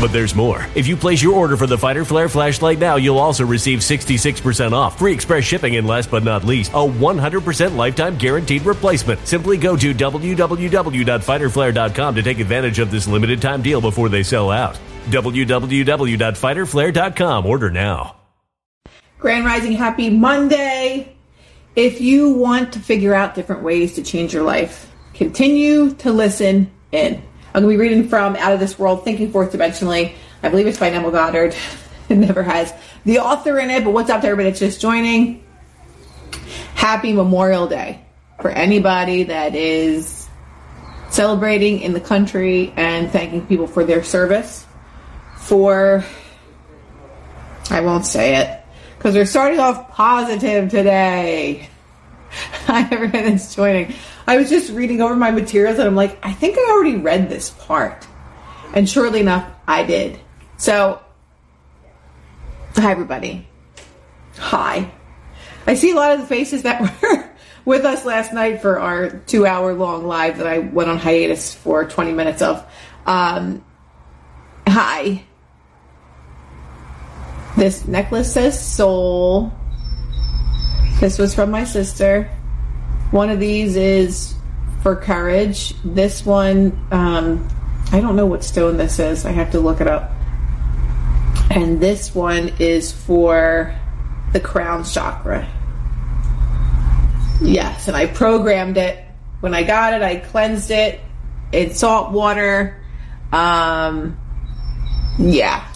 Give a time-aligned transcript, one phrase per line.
[0.00, 0.64] But there's more.
[0.76, 4.70] If you place your order for the Fighter Flare flashlight now, you'll also receive 66%
[4.72, 9.26] off, free express shipping, and last but not least, a 100% lifetime guaranteed replacement.
[9.26, 14.50] Simply go to www.fighterflare.com to take advantage of this limited time deal before they sell
[14.50, 14.78] out.
[15.06, 17.46] www.fighterflare.com.
[17.46, 18.14] Order now.
[19.18, 21.16] Grand Rising, happy Monday.
[21.74, 26.70] If you want to figure out different ways to change your life, continue to listen
[26.92, 27.20] in.
[27.54, 30.12] I'm going to be reading from Out of This World, Thinking Fourth Dimensionally.
[30.42, 31.56] I believe it's by Neville Goddard.
[32.10, 32.74] it never has
[33.06, 35.42] the author in it, but what's up to everybody that's just joining?
[36.74, 38.04] Happy Memorial Day
[38.42, 40.28] for anybody that is
[41.08, 44.66] celebrating in the country and thanking people for their service.
[45.38, 46.04] For,
[47.70, 48.60] I won't say it,
[48.98, 51.70] because we're starting off positive today.
[52.66, 53.94] Hi, everyone that's joining.
[54.28, 57.30] I was just reading over my materials and I'm like, I think I already read
[57.30, 58.06] this part.
[58.74, 60.20] And surely enough, I did.
[60.58, 61.00] So,
[62.74, 63.48] hi, everybody.
[64.36, 64.90] Hi.
[65.66, 67.30] I see a lot of the faces that were
[67.64, 71.54] with us last night for our two hour long live that I went on hiatus
[71.54, 72.70] for 20 minutes of.
[73.06, 73.64] Um,
[74.66, 75.24] hi.
[77.56, 79.54] This necklace says soul.
[81.00, 82.30] This was from my sister.
[83.10, 84.34] One of these is
[84.82, 85.74] for courage.
[85.82, 87.48] This one, um,
[87.90, 89.24] I don't know what stone this is.
[89.24, 90.12] I have to look it up.
[91.50, 93.74] And this one is for
[94.32, 95.48] the crown chakra.
[97.40, 99.02] Yes, and I programmed it.
[99.40, 101.00] When I got it, I cleansed it
[101.52, 102.82] in salt water.
[103.32, 104.18] Um,
[105.18, 105.66] yeah.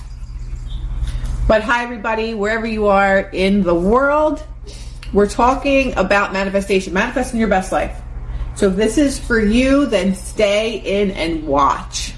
[1.48, 4.44] But hi, everybody, wherever you are in the world.
[5.12, 8.00] We're talking about manifestation, manifesting your best life.
[8.54, 12.14] So if this is for you, then stay in and watch.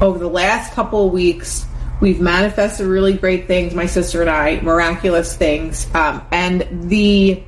[0.00, 1.66] Over the last couple of weeks,
[2.00, 5.86] we've manifested really great things, my sister and I, miraculous things.
[5.94, 7.42] Um, and the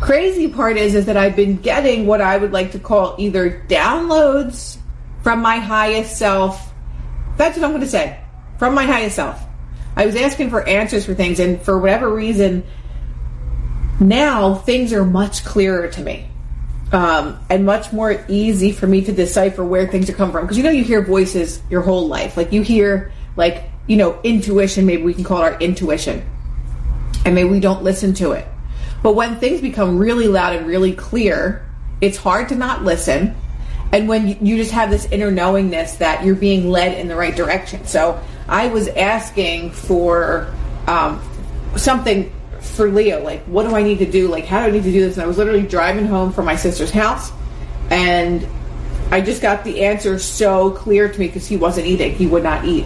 [0.00, 3.64] crazy part is, is that I've been getting what I would like to call either
[3.68, 4.78] downloads
[5.22, 6.72] from my highest self.
[7.36, 8.20] That's what I'm going to say.
[8.58, 9.45] from my highest self.
[9.96, 12.64] I was asking for answers for things, and for whatever reason,
[13.98, 16.28] now things are much clearer to me.
[16.92, 20.44] Um, and much more easy for me to decipher where things are coming from.
[20.44, 22.36] Because you know, you hear voices your whole life.
[22.36, 26.24] Like you hear, like, you know, intuition, maybe we can call it our intuition.
[27.24, 28.46] And maybe we don't listen to it.
[29.02, 31.68] But when things become really loud and really clear,
[32.00, 33.34] it's hard to not listen.
[33.92, 37.34] And when you just have this inner knowingness that you're being led in the right
[37.34, 37.84] direction.
[37.86, 40.52] So I was asking for
[40.86, 41.20] um,
[41.76, 44.28] something for Leo, like, what do I need to do?
[44.28, 45.14] Like, how do I need to do this?
[45.16, 47.32] And I was literally driving home from my sister's house,
[47.90, 48.46] and
[49.10, 52.14] I just got the answer so clear to me because he wasn't eating.
[52.14, 52.84] He would not eat.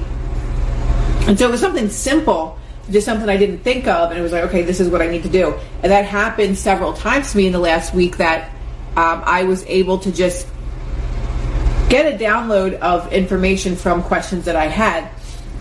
[1.26, 2.58] And so it was something simple,
[2.90, 5.08] just something I didn't think of, and it was like, okay, this is what I
[5.08, 5.54] need to do.
[5.82, 8.50] And that happened several times to me in the last week that
[8.96, 10.46] um, I was able to just
[11.88, 15.08] get a download of information from questions that I had.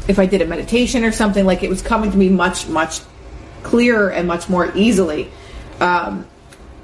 [0.09, 2.99] If I did a meditation or something, like it was coming to me much, much
[3.61, 5.29] clearer and much more easily.
[5.79, 6.25] Um,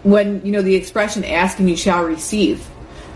[0.03, 2.67] when you know the expression "asking you shall receive,"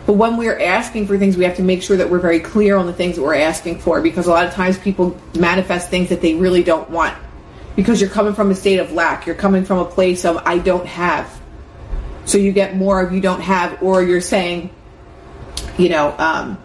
[0.07, 2.75] but when we're asking for things, we have to make sure that we're very clear
[2.75, 6.09] on the things that we're asking for, because a lot of times people manifest things
[6.09, 7.15] that they really don't want,
[7.75, 10.57] because you're coming from a state of lack, you're coming from a place of "I
[10.57, 11.29] don't have,"
[12.25, 14.71] so you get more of "you don't have," or you're saying,
[15.77, 16.57] you know, um,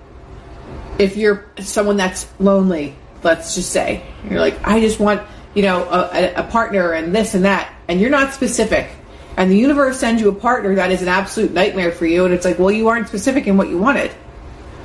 [0.98, 2.94] if you're someone that's lonely,
[3.24, 5.22] let's just say you're like, I just want
[5.54, 8.88] you know, a, a partner and this and that, and you're not specific.
[9.36, 12.34] And the universe sends you a partner that is an absolute nightmare for you, and
[12.34, 14.12] it's like, well, you aren't specific in what you wanted.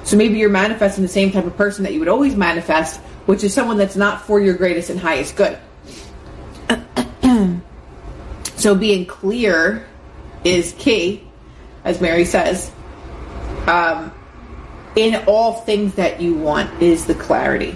[0.03, 3.44] So maybe you're manifesting the same type of person that you would always manifest, which
[3.44, 5.57] is someone that's not for your greatest and highest good.
[8.56, 9.86] so being clear
[10.44, 11.27] is key,
[11.83, 12.71] as Mary says.
[13.68, 14.12] Um,
[14.95, 17.75] in all things that you want is the clarity.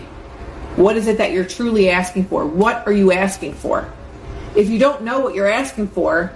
[0.76, 2.46] What is it that you're truly asking for?
[2.46, 3.92] What are you asking for?
[4.56, 6.34] If you don't know what you're asking for,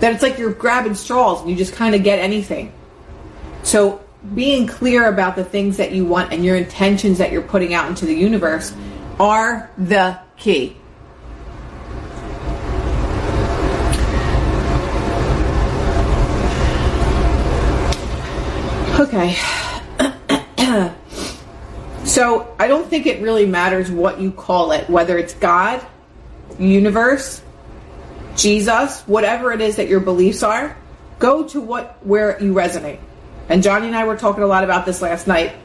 [0.00, 2.72] then it's like you're grabbing straws and you just kind of get anything.
[3.62, 4.02] So,
[4.34, 7.88] being clear about the things that you want and your intentions that you're putting out
[7.88, 8.74] into the universe
[9.18, 10.76] are the key.
[18.98, 19.36] Okay.
[22.14, 25.84] So I don't think it really matters what you call it, whether it's God,
[26.60, 27.42] universe,
[28.36, 30.76] Jesus, whatever it is that your beliefs are.
[31.18, 33.00] Go to what where you resonate.
[33.48, 35.56] And Johnny and I were talking a lot about this last night.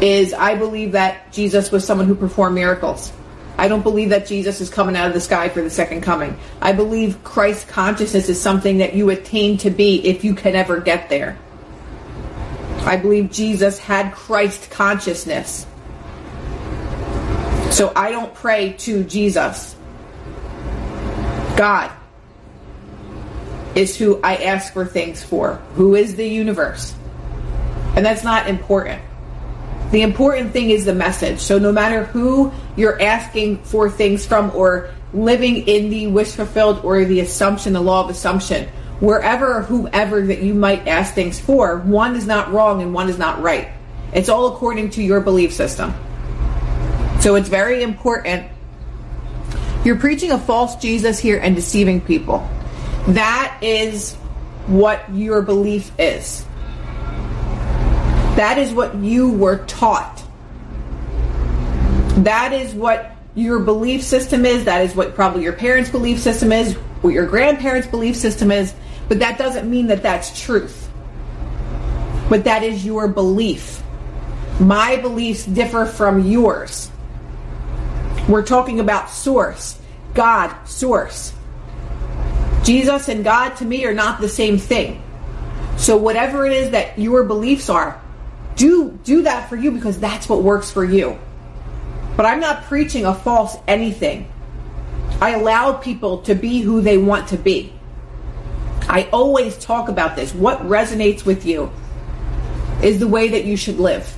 [0.00, 3.12] Is I believe that Jesus was someone who performed miracles.
[3.58, 6.34] I don't believe that Jesus is coming out of the sky for the second coming.
[6.62, 10.80] I believe Christ consciousness is something that you attain to be if you can ever
[10.80, 11.36] get there.
[12.82, 15.66] I believe Jesus had Christ consciousness.
[17.70, 19.76] So I don't pray to Jesus.
[21.56, 21.90] God
[23.74, 26.94] is who I ask for things for, who is the universe.
[27.94, 29.02] And that's not important.
[29.90, 31.40] The important thing is the message.
[31.40, 36.80] So no matter who you're asking for things from or living in the wish fulfilled
[36.84, 38.68] or the assumption, the law of assumption,
[39.00, 43.08] wherever or whoever that you might ask things for, one is not wrong and one
[43.08, 43.68] is not right.
[44.12, 45.94] It's all according to your belief system.
[47.20, 48.50] So it's very important.
[49.84, 52.48] You're preaching a false Jesus here and deceiving people.
[53.08, 54.14] That is
[54.66, 56.44] what your belief is.
[58.36, 60.22] That is what you were taught.
[62.24, 64.64] That is what your belief system is.
[64.64, 68.74] That is what probably your parents' belief system is, what your grandparents' belief system is.
[69.10, 70.88] But that doesn't mean that that's truth.
[72.28, 73.82] But that is your belief.
[74.60, 76.92] My beliefs differ from yours.
[78.28, 79.80] We're talking about source,
[80.14, 81.32] God, source.
[82.62, 85.02] Jesus and God to me are not the same thing.
[85.76, 88.00] So whatever it is that your beliefs are,
[88.54, 91.18] do do that for you because that's what works for you.
[92.16, 94.30] But I'm not preaching a false anything.
[95.20, 97.72] I allow people to be who they want to be.
[98.90, 100.34] I always talk about this.
[100.34, 101.70] What resonates with you
[102.82, 104.12] is the way that you should live.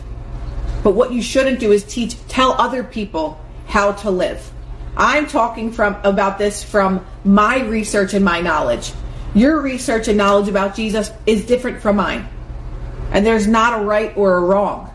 [0.83, 4.51] But what you shouldn't do is teach, tell other people how to live.
[4.97, 8.93] I'm talking from about this from my research and my knowledge.
[9.35, 12.27] Your research and knowledge about Jesus is different from mine.
[13.11, 14.91] And there's not a right or a wrong.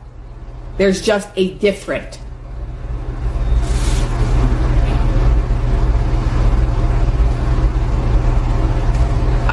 [0.77, 2.19] There's just a different.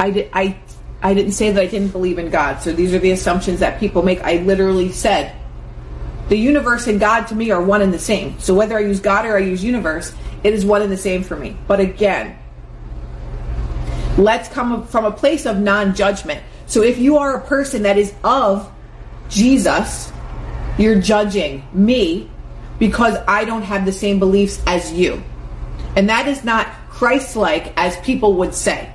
[0.05, 0.57] I, I,
[1.01, 2.61] I didn't say that I didn't believe in God.
[2.61, 4.21] So these are the assumptions that people make.
[4.21, 5.35] I literally said
[6.29, 8.39] The universe and God to me are one and the same.
[8.39, 11.23] So whether I use God or I use universe, it is one and the same
[11.23, 11.57] for me.
[11.67, 12.37] But again,
[14.17, 16.41] let's come from a place of non judgment.
[16.67, 18.71] So if you are a person that is of
[19.29, 20.11] Jesus,
[20.77, 22.29] you're judging me
[22.79, 25.23] because I don't have the same beliefs as you.
[25.95, 28.91] And that is not Christ like as people would say.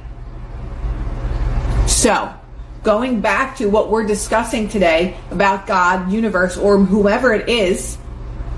[1.90, 2.32] So,
[2.84, 7.98] going back to what we're discussing today about God, universe, or whoever it is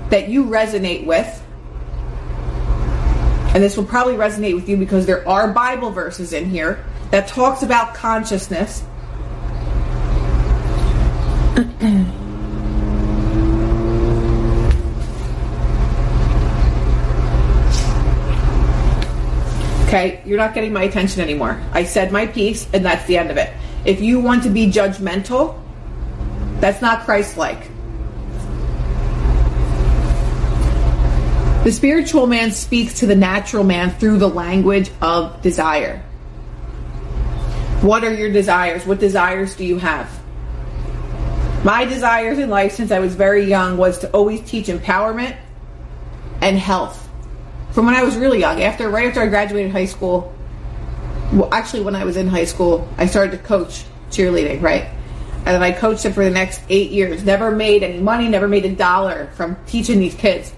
[0.09, 1.43] that you resonate with,
[3.53, 7.27] and this will probably resonate with you because there are Bible verses in here that
[7.27, 8.83] talks about consciousness.
[19.93, 21.61] okay, you're not getting my attention anymore.
[21.71, 23.53] I said my piece, and that's the end of it.
[23.85, 25.59] If you want to be judgmental,
[26.59, 27.69] that's not Christ like.
[31.63, 36.01] The spiritual man speaks to the natural man through the language of desire.
[37.81, 38.85] What are your desires?
[38.87, 40.09] What desires do you have?
[41.63, 45.37] My desires in life since I was very young was to always teach empowerment
[46.41, 47.02] and health.
[47.73, 50.31] From when I was really young, after right after I graduated high school,
[51.33, 54.89] well, actually when I was in high school, I started to coach cheerleading, right?
[55.47, 57.23] And I coached it for the next eight years.
[57.23, 60.53] Never made any money, never made a dollar from teaching these kids.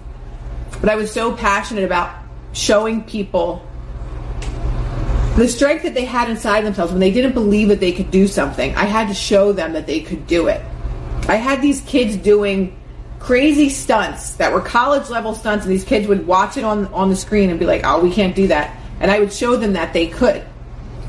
[0.81, 2.13] But I was so passionate about
[2.51, 3.65] showing people
[5.38, 8.27] the strength that they had inside themselves when they didn't believe that they could do
[8.27, 8.75] something.
[8.75, 10.62] I had to show them that they could do it.
[11.29, 12.75] I had these kids doing
[13.25, 17.10] crazy stunts that were college level stunts, and these kids would watch it on, on
[17.10, 18.79] the screen and be like, oh, we can't do that.
[19.00, 20.46] And I would show them that they could.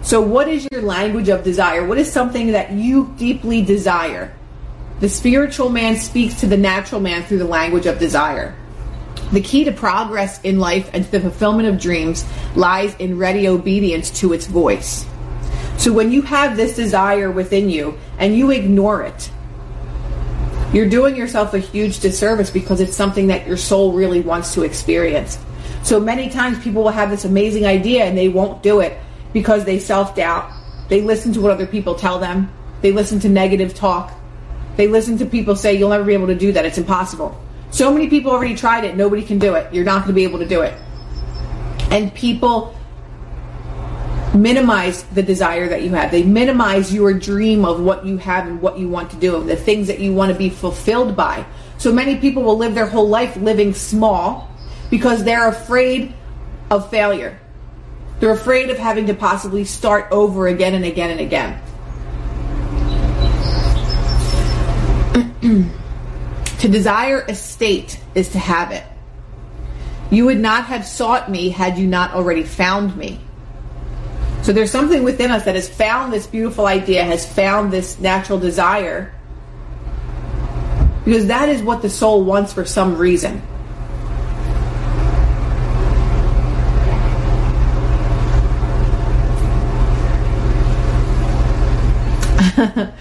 [0.01, 1.87] So, what is your language of desire?
[1.87, 4.35] What is something that you deeply desire?
[5.01, 8.57] The spiritual man speaks to the natural man through the language of desire.
[9.33, 13.47] The key to progress in life and to the fulfillment of dreams lies in ready
[13.47, 15.05] obedience to its voice.
[15.77, 19.31] So when you have this desire within you and you ignore it,
[20.77, 24.63] you're doing yourself a huge disservice because it's something that your soul really wants to
[24.63, 25.39] experience.
[25.83, 28.99] So many times people will have this amazing idea and they won't do it
[29.33, 30.53] because they self doubt.
[30.91, 32.53] They listen to what other people tell them.
[32.83, 34.13] They listen to negative talk.
[34.77, 36.67] They listen to people say, You'll never be able to do that.
[36.67, 37.41] It's impossible.
[37.71, 38.97] So many people already tried it.
[38.97, 39.73] Nobody can do it.
[39.73, 40.75] You're not going to be able to do it.
[41.91, 42.79] And people
[44.37, 46.11] minimize the desire that you have.
[46.11, 49.57] They minimize your dream of what you have and what you want to do, the
[49.57, 51.45] things that you want to be fulfilled by.
[51.79, 54.51] So many people will live their whole life living small
[54.91, 56.15] because they're afraid
[56.71, 57.39] of failure.
[58.21, 61.63] They're afraid of having to possibly start over again and again and again.
[66.61, 68.83] To desire a state is to have it.
[70.11, 73.21] You would not have sought me had you not already found me.
[74.47, 78.39] So there's something within us that has found this beautiful idea, has found this natural
[78.39, 79.13] desire,
[81.05, 83.43] because that is what the soul wants for some reason.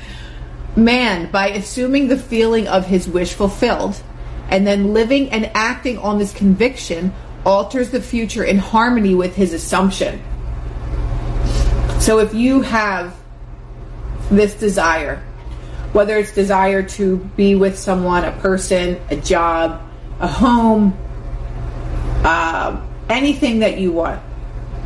[0.75, 4.01] man by assuming the feeling of his wish fulfilled
[4.49, 7.13] and then living and acting on this conviction
[7.45, 10.19] alters the future in harmony with his assumption.
[11.99, 13.15] So if you have
[14.29, 15.23] this desire,
[15.93, 19.81] whether it's desire to be with someone, a person, a job,
[20.19, 20.97] a home,
[22.23, 24.21] uh, anything that you want,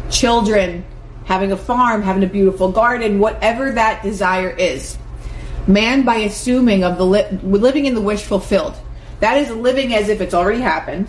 [0.09, 0.85] children,
[1.25, 4.97] having a farm, having a beautiful garden, whatever that desire is,
[5.69, 8.75] Man, by assuming of the li- living in the wish fulfilled,
[9.19, 11.07] that is living as if it's already happened,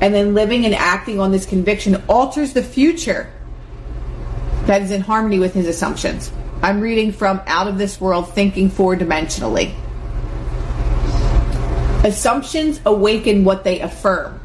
[0.00, 3.30] and then living and acting on this conviction alters the future
[4.68, 6.30] that is in harmony with his assumptions.
[6.60, 9.74] I'm reading from Out of This World Thinking Four Dimensionally.
[12.04, 14.38] Assumptions awaken what they affirm.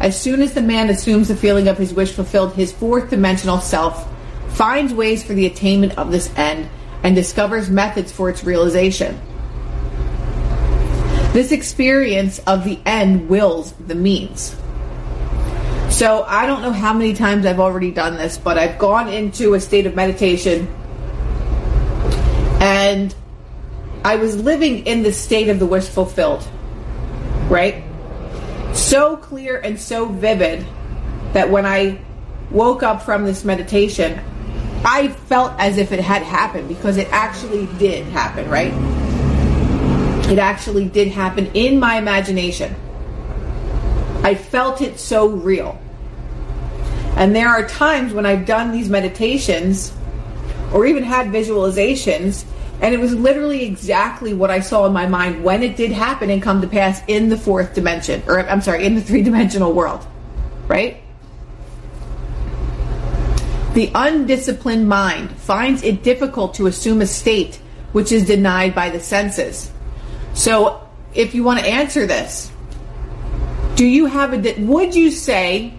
[0.00, 3.60] As soon as the man assumes the feeling of his wish fulfilled, his fourth dimensional
[3.60, 4.10] self
[4.54, 6.66] finds ways for the attainment of this end
[7.02, 9.20] and discovers methods for its realization.
[11.34, 14.56] This experience of the end wills the means.
[15.96, 19.54] So I don't know how many times I've already done this, but I've gone into
[19.54, 20.68] a state of meditation
[22.60, 23.14] and
[24.04, 26.46] I was living in the state of the wish fulfilled,
[27.48, 27.82] right?
[28.74, 30.66] So clear and so vivid
[31.32, 31.98] that when I
[32.50, 34.20] woke up from this meditation,
[34.84, 38.74] I felt as if it had happened because it actually did happen, right?
[40.30, 42.76] It actually did happen in my imagination.
[44.22, 45.80] I felt it so real.
[47.16, 49.92] And there are times when I've done these meditations
[50.72, 52.44] or even had visualizations,
[52.82, 56.28] and it was literally exactly what I saw in my mind when it did happen
[56.28, 59.72] and come to pass in the fourth dimension, or I'm sorry, in the three dimensional
[59.72, 60.06] world,
[60.68, 61.02] right?
[63.72, 67.56] The undisciplined mind finds it difficult to assume a state
[67.92, 69.70] which is denied by the senses.
[70.34, 72.50] So, if you want to answer this,
[73.74, 75.74] do you have a, would you say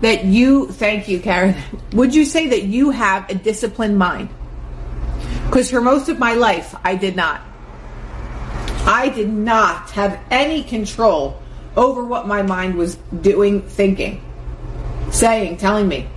[0.00, 1.56] that you, thank you, Karen,
[1.92, 4.28] would you say that you have a disciplined mind?
[5.46, 7.40] Because for most of my life, I did not.
[8.86, 11.40] I did not have any control
[11.76, 14.22] over what my mind was doing, thinking,
[15.10, 16.08] saying, telling me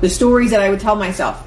[0.00, 1.46] the stories that I would tell myself.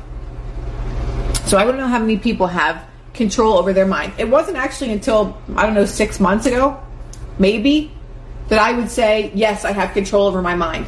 [1.46, 4.14] So I don't know how many people have control over their mind.
[4.18, 6.82] It wasn't actually until, I don't know, six months ago,
[7.40, 7.92] maybe,
[8.48, 10.86] that I would say, yes, I have control over my mind.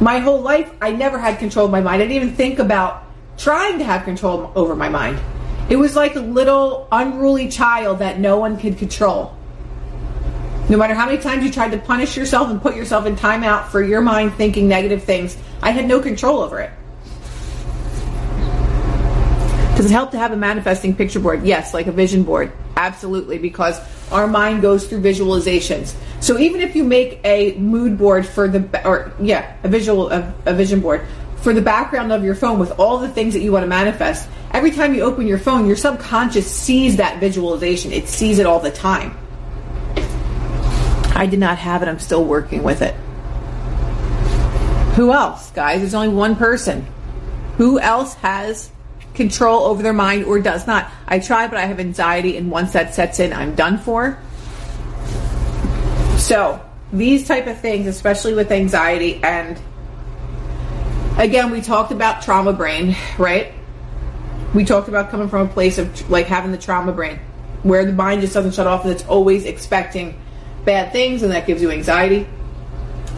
[0.00, 2.02] My whole life, I never had control of my mind.
[2.02, 3.04] I didn't even think about
[3.38, 5.20] trying to have control over my mind.
[5.70, 9.34] It was like a little unruly child that no one could control.
[10.68, 13.68] No matter how many times you tried to punish yourself and put yourself in timeout
[13.68, 16.70] for your mind thinking negative things, I had no control over it.
[19.84, 21.44] Does it help to have a manifesting picture board?
[21.44, 22.50] Yes, like a vision board.
[22.74, 23.78] Absolutely, because
[24.10, 25.94] our mind goes through visualizations.
[26.20, 30.34] So even if you make a mood board for the, or yeah, a visual, a,
[30.46, 33.52] a vision board for the background of your phone with all the things that you
[33.52, 37.92] want to manifest, every time you open your phone, your subconscious sees that visualization.
[37.92, 39.14] It sees it all the time.
[41.14, 41.88] I did not have it.
[41.88, 42.94] I'm still working with it.
[44.94, 45.80] Who else, guys?
[45.80, 46.86] There's only one person.
[47.58, 48.70] Who else has
[49.14, 50.90] control over their mind or does not?
[51.06, 54.18] I try, but I have anxiety, and once that sets in, I'm done for.
[56.18, 56.60] So,
[56.92, 59.60] these type of things, especially with anxiety, and
[61.18, 63.52] again, we talked about trauma brain, right?
[64.54, 67.18] We talked about coming from a place of like having the trauma brain,
[67.62, 70.20] where the mind just doesn't shut off and it's always expecting
[70.64, 72.26] bad things and that gives you anxiety.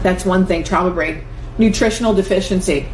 [0.01, 1.23] That's one thing, trauma brain.
[1.57, 2.87] Nutritional deficiency.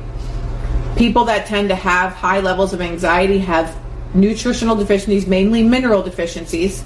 [0.98, 3.76] People that tend to have high levels of anxiety have
[4.14, 6.84] nutritional deficiencies, mainly mineral deficiencies,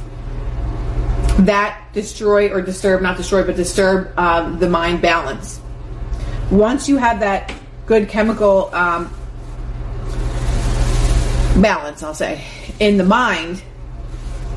[1.40, 5.60] that destroy or disturb, not destroy, but disturb um, the mind balance.
[6.50, 7.54] Once you have that
[7.86, 9.14] good chemical um,
[11.62, 12.44] balance, I'll say,
[12.80, 13.62] in the mind,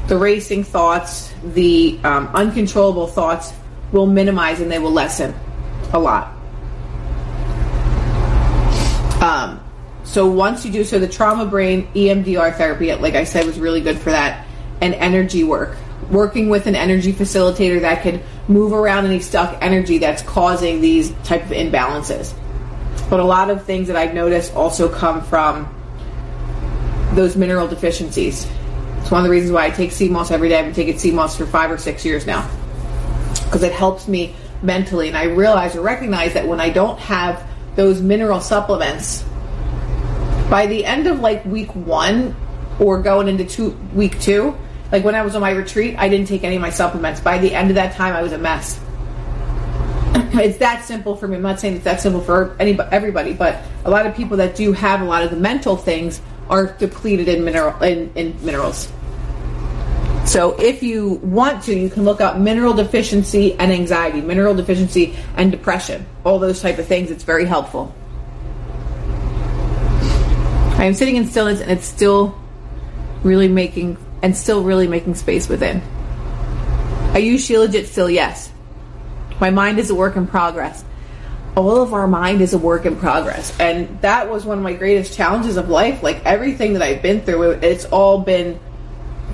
[0.06, 3.52] the racing thoughts, the um, uncontrollable thoughts
[3.92, 5.34] will minimize and they will lessen
[5.92, 6.32] a lot.
[9.20, 9.60] Um,
[10.04, 13.80] so once you do so, the trauma brain EMDR therapy, like I said, was really
[13.80, 14.46] good for that,
[14.80, 15.76] and energy work.
[16.10, 21.12] Working with an energy facilitator that could move around any stuck energy that's causing these
[21.24, 22.34] type of imbalances.
[23.10, 25.68] But a lot of things that I've noticed also come from
[27.14, 28.48] those mineral deficiencies
[29.00, 30.58] it's one of the reasons why I take sea moss every day.
[30.58, 32.48] I've been taking sea moss for five or six years now
[33.44, 35.08] because it helps me mentally.
[35.08, 37.44] And I realize or recognize that when I don't have
[37.76, 39.24] those mineral supplements,
[40.50, 42.34] by the end of like week one
[42.78, 44.56] or going into two, week two,
[44.90, 47.20] like when I was on my retreat, I didn't take any of my supplements.
[47.20, 48.80] By the end of that time, I was a mess.
[50.34, 51.36] it's that simple for me.
[51.36, 54.56] I'm not saying it's that simple for anybody, everybody, but a lot of people that
[54.56, 58.92] do have a lot of the mental things are depleted in mineral in, in minerals.
[60.26, 65.16] So if you want to, you can look up mineral deficiency and anxiety, mineral deficiency
[65.36, 67.10] and depression, all those type of things.
[67.10, 67.94] It's very helpful.
[70.78, 72.38] I am sitting in stillness and it's still
[73.22, 75.82] really making and still really making space within.
[77.12, 78.08] Are you Shilajit still?
[78.08, 78.52] Yes.
[79.40, 80.84] My mind is a work in progress
[81.56, 83.58] all of our mind is a work in progress.
[83.58, 86.02] And that was one of my greatest challenges of life.
[86.02, 88.58] Like everything that I've been through, it's all been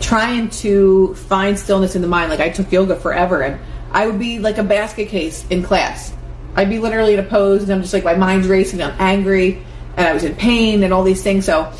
[0.00, 2.30] trying to find stillness in the mind.
[2.30, 3.60] Like I took yoga forever and
[3.92, 6.12] I would be like a basket case in class.
[6.54, 9.62] I'd be literally in a pose and I'm just like my mind's racing, I'm angry
[9.96, 11.44] and I was in pain and all these things.
[11.44, 11.72] So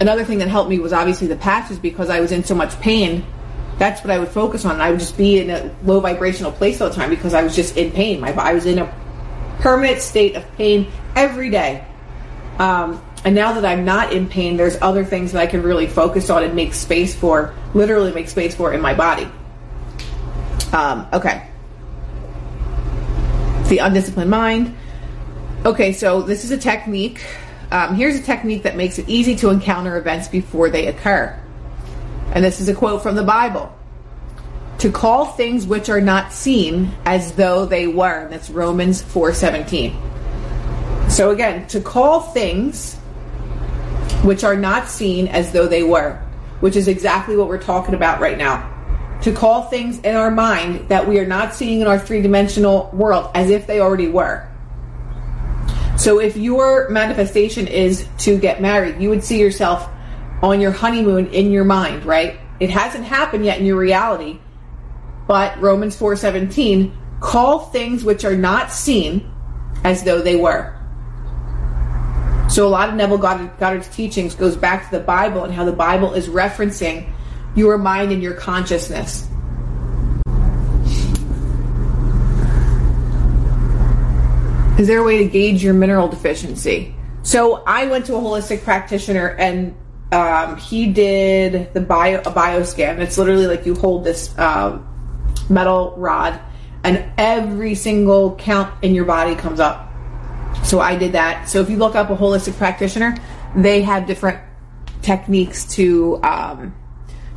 [0.00, 2.78] another thing that helped me was obviously the patches because I was in so much
[2.80, 3.24] pain.
[3.78, 4.80] That's what I would focus on.
[4.80, 7.54] I would just be in a low vibrational place all the time because I was
[7.54, 8.20] just in pain.
[8.20, 8.94] My I was in a
[9.60, 11.84] permanent state of pain every day.
[12.58, 15.86] Um, and now that I'm not in pain, there's other things that I can really
[15.86, 19.28] focus on and make space for, literally make space for in my body.
[20.72, 21.48] Um, okay.
[23.68, 24.76] The undisciplined mind.
[25.64, 27.24] Okay, so this is a technique.
[27.70, 31.38] Um, here's a technique that makes it easy to encounter events before they occur.
[32.32, 33.74] And this is a quote from the Bible
[34.78, 38.20] to call things which are not seen as though they were.
[38.20, 39.96] And that's Romans 4:17.
[41.10, 42.97] So again, to call things
[44.22, 46.14] which are not seen as though they were,
[46.60, 48.74] which is exactly what we're talking about right now.
[49.22, 53.30] To call things in our mind that we are not seeing in our three-dimensional world
[53.34, 54.48] as if they already were.
[55.96, 59.88] So if your manifestation is to get married, you would see yourself
[60.42, 62.38] on your honeymoon in your mind, right?
[62.60, 64.38] It hasn't happened yet in your reality.
[65.26, 69.28] But Romans 4:17 call things which are not seen
[69.82, 70.77] as though they were.
[72.48, 75.64] So a lot of Neville Goddard, Goddard's teachings goes back to the Bible and how
[75.64, 77.06] the Bible is referencing
[77.54, 79.28] your mind and your consciousness.
[84.78, 86.94] Is there a way to gauge your mineral deficiency?
[87.22, 89.74] So I went to a holistic practitioner and
[90.12, 92.98] um, he did the bio a bioscan.
[92.98, 94.88] It's literally like you hold this um,
[95.50, 96.40] metal rod
[96.84, 99.87] and every single count in your body comes up.
[100.68, 101.48] So I did that.
[101.48, 103.16] So if you look up a holistic practitioner,
[103.56, 104.38] they have different
[105.00, 106.74] techniques to um,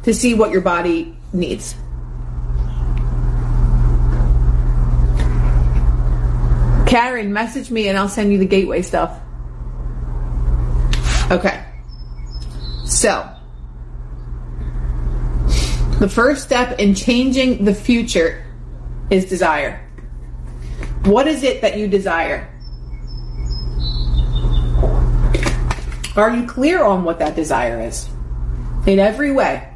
[0.04, 1.76] to see what your body needs.
[6.86, 9.18] Karen, message me and I'll send you the gateway stuff.
[11.32, 11.64] Okay.
[12.84, 13.34] So,
[16.02, 18.46] the first step in changing the future
[19.10, 19.88] is desire.
[21.06, 22.51] What is it that you desire?
[26.16, 28.10] Are you clear on what that desire is?
[28.86, 29.68] In every way.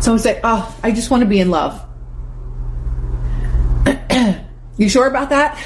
[0.00, 1.80] Someone say, Oh, I just want to be in love.
[4.76, 5.64] You sure about that?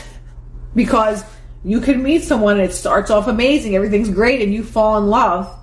[0.75, 1.25] Because
[1.65, 5.07] you can meet someone and it starts off amazing, everything's great, and you fall in
[5.07, 5.55] love.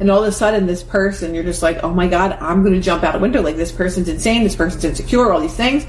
[0.00, 2.74] And all of a sudden, this person, you're just like, oh my God, I'm going
[2.74, 3.42] to jump out a window.
[3.42, 5.86] Like, this person's insane, this person's insecure, all these things.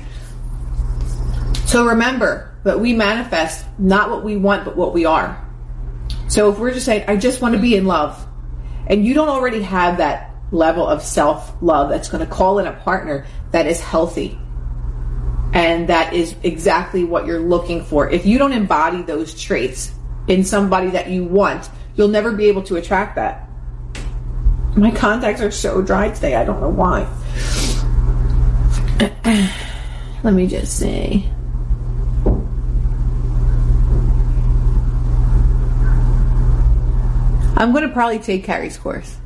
[1.65, 5.48] So remember that we manifest not what we want, but what we are.
[6.29, 8.25] So if we're just saying, I just want to be in love,
[8.85, 12.67] and you don't already have that level of self love that's going to call in
[12.67, 14.39] a partner that is healthy,
[15.53, 18.07] and that is exactly what you're looking for.
[18.07, 19.91] If you don't embody those traits
[20.27, 23.49] in somebody that you want, you'll never be able to attract that.
[24.75, 27.07] My contacts are so dry today, I don't know why.
[30.23, 31.27] Let me just see.
[37.60, 39.17] I'm going to probably take Carrie's course.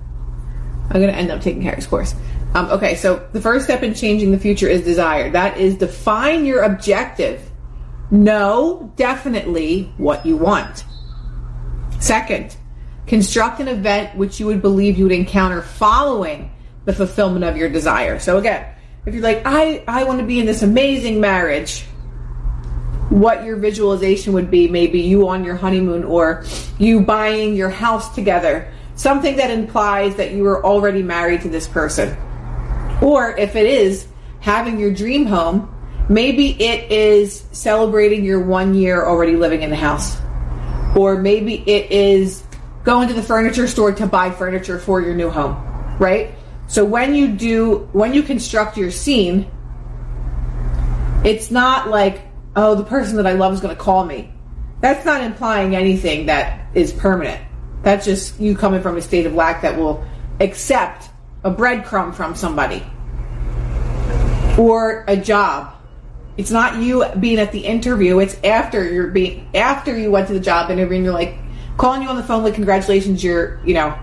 [0.90, 2.16] I'm going to end up taking Carrie's course.
[2.56, 5.30] Um, okay, so the first step in changing the future is desire.
[5.30, 7.50] That is define your objective.
[8.12, 10.84] Know definitely what you want.
[12.00, 12.56] Second,
[13.08, 16.52] construct an event which you would believe you would encounter following
[16.86, 18.20] the fulfillment of your desire.
[18.20, 18.68] So again,
[19.06, 21.86] if you're like, I, I want to be in this amazing marriage,
[23.14, 26.44] what your visualization would be, maybe you on your honeymoon or
[26.80, 31.68] you buying your house together, something that implies that you are already married to this
[31.68, 32.18] person.
[33.04, 34.08] Or if it is
[34.40, 35.70] having your dream home,
[36.10, 40.18] maybe it is celebrating your one year already living in the house.
[40.98, 42.44] Or maybe it is
[42.84, 45.56] going to the furniture store to buy furniture for your new home,
[46.00, 46.34] right?
[46.66, 49.52] So when you do, when you construct your scene,
[51.24, 54.32] it's not like, oh, the person that I love is going to call me.
[54.82, 57.42] That's not implying anything that is permanent.
[57.84, 60.06] That's just you coming from a state of lack that will
[60.40, 61.10] accept
[61.44, 62.84] a breadcrumb from somebody
[64.58, 65.76] or a job.
[66.38, 68.20] It's not you being at the interview.
[68.20, 71.38] It's after you're being after you went to the job interview and you're like
[71.78, 73.98] calling you on the phone like congratulations you're you know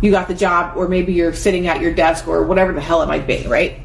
[0.00, 3.02] you got the job or maybe you're sitting at your desk or whatever the hell
[3.02, 3.80] it might be, right?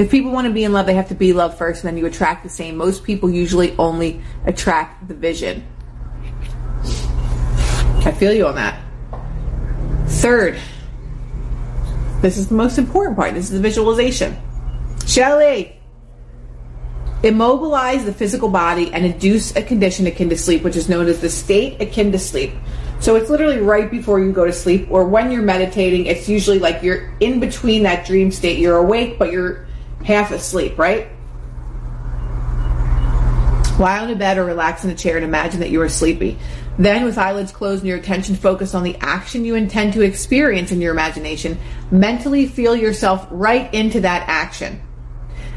[0.00, 1.98] If people want to be in love, they have to be loved first, and then
[1.98, 2.74] you attract the same.
[2.74, 5.62] Most people usually only attract the vision.
[8.06, 8.82] I feel you on that.
[10.06, 10.58] Third,
[12.22, 13.34] this is the most important part.
[13.34, 14.38] This is the visualization.
[15.06, 15.78] Shelly,
[17.22, 21.20] immobilize the physical body and induce a condition akin to sleep, which is known as
[21.20, 22.52] the state akin to sleep.
[23.00, 26.06] So it's literally right before you go to sleep, or when you're meditating.
[26.06, 28.58] It's usually like you're in between that dream state.
[28.58, 29.66] You're awake, but you're
[30.04, 31.08] half asleep, right?
[33.78, 36.38] Lie on a bed or relax in a chair and imagine that you are sleepy.
[36.78, 40.70] Then, with eyelids closed and your attention focused on the action you intend to experience
[40.70, 41.58] in your imagination,
[41.90, 44.80] mentally feel yourself right into that action.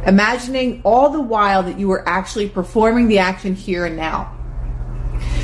[0.06, 4.38] Imagining all the while that you are actually performing the action here and now.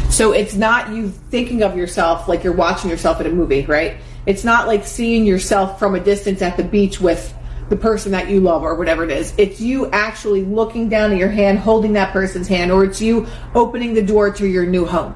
[0.09, 3.97] So it's not you thinking of yourself like you're watching yourself in a movie, right?
[4.25, 7.33] It's not like seeing yourself from a distance at the beach with
[7.69, 9.33] the person that you love or whatever it is.
[9.37, 13.27] It's you actually looking down at your hand, holding that person's hand, or it's you
[13.55, 15.15] opening the door to your new home.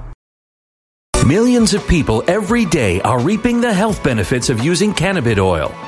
[1.26, 5.70] Millions of people every day are reaping the health benefits of using cannabis oil,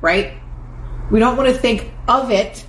[0.00, 0.34] right?
[1.10, 2.64] We don't want to think of it.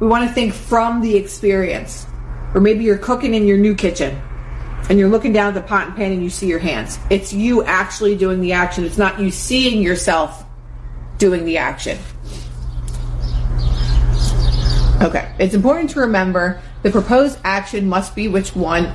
[0.00, 2.06] We want to think from the experience.
[2.54, 4.20] Or maybe you're cooking in your new kitchen
[4.88, 6.98] and you're looking down at the pot and pan and you see your hands.
[7.10, 8.84] It's you actually doing the action.
[8.84, 10.44] It's not you seeing yourself
[11.18, 11.98] doing the action.
[15.00, 15.32] Okay.
[15.38, 18.92] It's important to remember the proposed action must be which one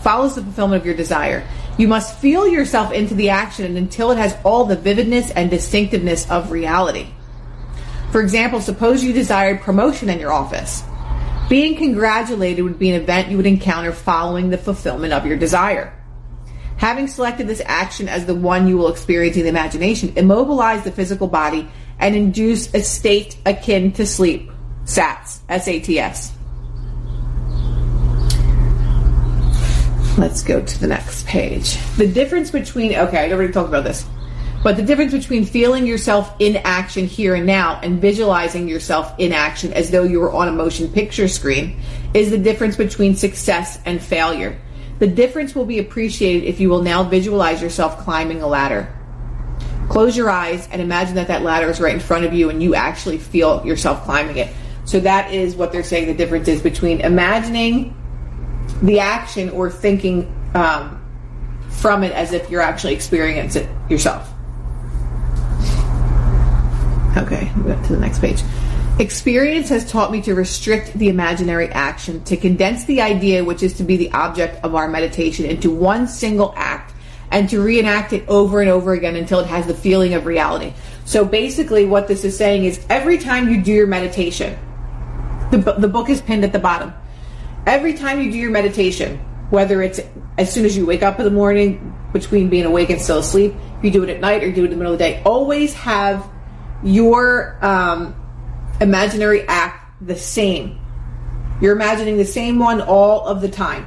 [0.00, 1.46] follows the fulfillment of your desire.
[1.78, 6.28] You must feel yourself into the action until it has all the vividness and distinctiveness
[6.28, 7.06] of reality.
[8.10, 10.82] For example, suppose you desired promotion in your office.
[11.48, 15.94] Being congratulated would be an event you would encounter following the fulfillment of your desire.
[16.78, 20.92] Having selected this action as the one you will experience in the imagination, immobilize the
[20.92, 21.68] physical body
[22.00, 24.50] and induce a state akin to sleep.
[24.84, 25.40] SATS.
[25.48, 26.37] S-A-T-S.
[30.18, 31.76] Let's go to the next page.
[31.96, 34.04] The difference between, okay, I already talked about this,
[34.64, 39.32] but the difference between feeling yourself in action here and now and visualizing yourself in
[39.32, 41.80] action as though you were on a motion picture screen
[42.14, 44.60] is the difference between success and failure.
[44.98, 48.92] The difference will be appreciated if you will now visualize yourself climbing a ladder.
[49.88, 52.60] Close your eyes and imagine that that ladder is right in front of you and
[52.60, 54.52] you actually feel yourself climbing it.
[54.84, 57.94] So that is what they're saying the difference is between imagining
[58.82, 61.02] the action or thinking um,
[61.70, 64.28] from it as if you're actually experiencing it yourself.
[67.16, 68.42] Okay, we to the next page.
[68.98, 73.74] Experience has taught me to restrict the imaginary action, to condense the idea, which is
[73.74, 76.92] to be the object of our meditation, into one single act,
[77.30, 80.72] and to reenact it over and over again until it has the feeling of reality.
[81.04, 84.58] So basically, what this is saying is every time you do your meditation,
[85.50, 86.92] the, the book is pinned at the bottom
[87.68, 89.18] every time you do your meditation,
[89.50, 90.00] whether it's
[90.38, 93.54] as soon as you wake up in the morning, between being awake and still asleep,
[93.78, 95.22] if you do it at night or do it in the middle of the day,
[95.24, 96.28] always have
[96.82, 98.14] your um,
[98.80, 100.80] imaginary act the same.
[101.60, 103.86] You're imagining the same one all of the time.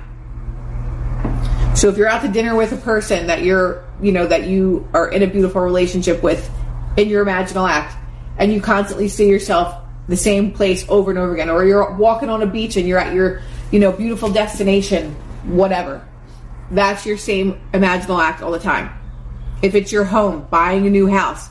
[1.75, 4.87] So if you're out to dinner with a person that you're, you know, that you
[4.93, 6.49] are in a beautiful relationship with
[6.97, 7.97] in your imaginal act,
[8.37, 9.75] and you constantly see yourself
[10.07, 12.99] the same place over and over again, or you're walking on a beach and you're
[12.99, 13.41] at your
[13.71, 16.05] you know, beautiful destination, whatever.
[16.69, 18.91] That's your same imaginal act all the time.
[19.61, 21.49] If it's your home, buying a new house,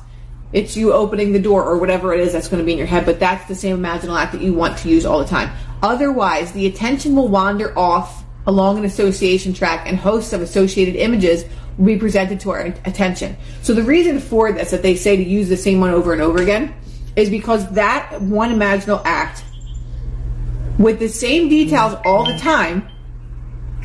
[0.52, 2.86] it's you opening the door or whatever it is that's going to be in your
[2.86, 5.50] head, but that's the same imaginal act that you want to use all the time.
[5.82, 11.44] Otherwise, the attention will wander off along an association track and hosts of associated images
[11.78, 13.36] will be presented to our attention.
[13.62, 16.20] So the reason for this that they say to use the same one over and
[16.20, 16.74] over again
[17.16, 19.44] is because that one imaginal act
[20.80, 22.88] with the same details all the time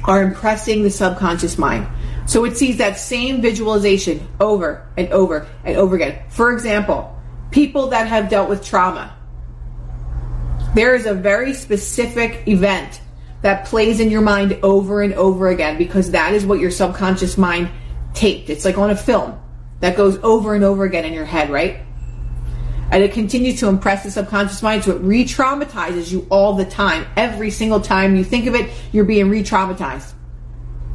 [0.05, 1.86] are impressing the subconscious mind.
[2.25, 6.23] So it sees that same visualization over and over and over again.
[6.29, 7.13] For example,
[7.51, 9.15] people that have dealt with trauma,
[10.73, 13.01] there is a very specific event
[13.41, 17.38] that plays in your mind over and over again because that is what your subconscious
[17.38, 17.69] mind
[18.13, 18.49] taped.
[18.49, 19.38] It's like on a film
[19.81, 21.85] that goes over and over again in your head, right?
[22.91, 26.65] And it continues to impress the subconscious mind, so it re traumatizes you all the
[26.65, 27.06] time.
[27.17, 30.13] Every single time you think of it, you're being re traumatized.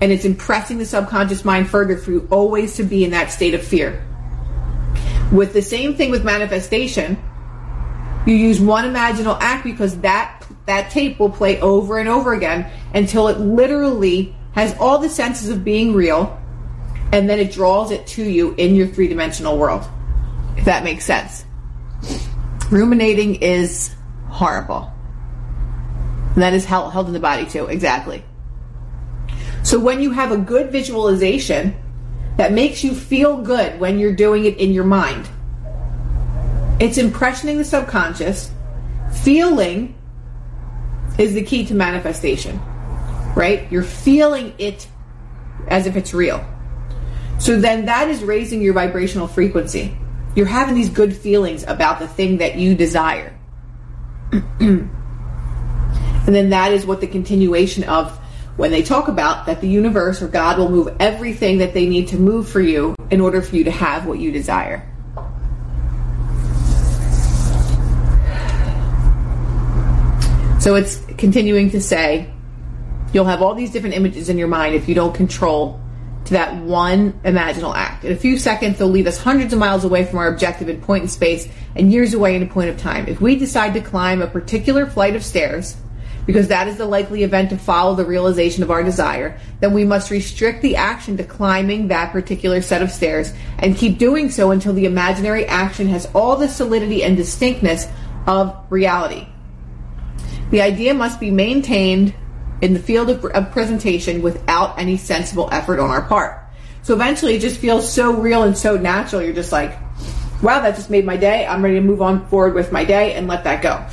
[0.01, 3.55] And it's impressing the subconscious mind further for you always to be in that state
[3.55, 4.07] of fear.
[5.33, 7.23] With the same thing with manifestation,
[8.27, 12.71] you use one imaginal act because that that tape will play over and over again
[12.95, 16.41] until it literally has all the senses of being real
[17.13, 19.85] and then it draws it to you in your three-dimensional world.
[20.57, 21.45] If that makes sense.
[22.71, 23.95] Ruminating is
[24.29, 24.93] horrible.
[26.35, 28.25] And that is held, held in the body too, exactly.
[29.63, 31.75] So when you have a good visualization
[32.37, 35.29] that makes you feel good when you're doing it in your mind,
[36.81, 38.51] it's impressioning the subconscious.
[39.23, 39.95] Feeling
[41.19, 42.59] is the key to manifestation,
[43.37, 43.71] right?
[43.71, 44.89] You're feeling it
[45.69, 46.45] as if it's real.
[47.39, 49.97] So then that is raising your vibrational frequency.
[50.37, 53.37] You're having these good feelings about the thing that you desire.
[54.33, 54.89] and
[56.27, 58.17] then that is what the continuation of
[58.57, 62.09] when they talk about that the universe or God will move everything that they need
[62.09, 64.87] to move for you in order for you to have what you desire.
[70.61, 72.31] So it's continuing to say
[73.13, 75.80] you'll have all these different images in your mind if you don't control
[76.31, 78.05] to that one imaginal act.
[78.05, 80.81] In a few seconds, they'll lead us hundreds of miles away from our objective in
[80.81, 83.09] point in space and years away in a point of time.
[83.09, 85.77] If we decide to climb a particular flight of stairs,
[86.27, 89.85] because that is the likely event to follow the realization of our desire, then we
[89.85, 94.53] must restrict the action to climbing that particular set of stairs and keep doing so
[94.53, 97.89] until the imaginary action has all the solidity and distinctness
[98.29, 99.27] of reality.
[100.51, 102.15] The idea must be maintained
[102.63, 106.39] in the field of, of, presentation without any sensible effort on our part.
[106.83, 109.23] So eventually it just feels so real and so natural.
[109.23, 109.79] You're just like,
[110.43, 111.47] wow, that just made my day.
[111.47, 113.85] I'm ready to move on forward with my day and let that go.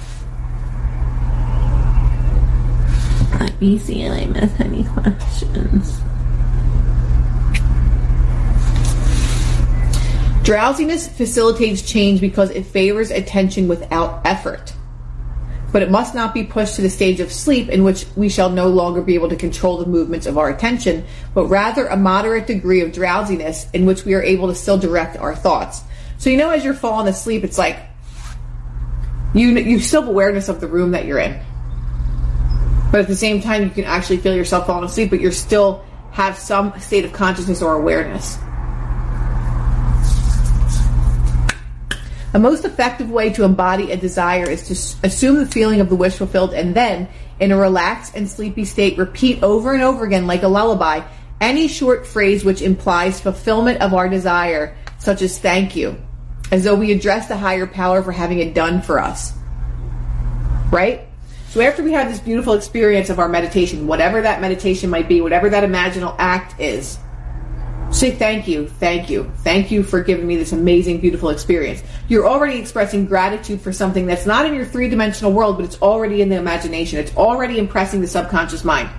[3.39, 6.01] Let me see if I miss any questions.
[10.43, 14.73] Drowsiness facilitates change because it favors attention without effort
[15.71, 18.49] but it must not be pushed to the stage of sleep in which we shall
[18.49, 22.47] no longer be able to control the movements of our attention, but rather a moderate
[22.47, 25.81] degree of drowsiness in which we are able to still direct our thoughts.
[26.17, 27.79] So you know, as you're falling asleep, it's like
[29.33, 31.39] you you still have awareness of the room that you're in,
[32.91, 35.83] but at the same time, you can actually feel yourself falling asleep, but you're still
[36.11, 38.37] have some state of consciousness or awareness.
[42.37, 45.95] A most effective way to embody a desire is to assume the feeling of the
[45.95, 47.07] wish fulfilled and then,
[47.39, 51.01] in a relaxed and sleepy state, repeat over and over again, like a lullaby,
[51.41, 55.97] any short phrase which implies fulfillment of our desire, such as thank you,
[56.51, 59.33] as though we address the higher power for having it done for us.
[60.69, 61.07] Right?
[61.49, 65.21] So after we have this beautiful experience of our meditation, whatever that meditation might be,
[65.21, 66.99] whatever that imaginal act is,
[67.91, 71.81] Say thank you, thank you, thank you for giving me this amazing, beautiful experience.
[72.09, 75.81] You're already expressing gratitude for something that's not in your three dimensional world, but it's
[75.81, 76.99] already in the imagination.
[76.99, 78.89] It's already impressing the subconscious mind.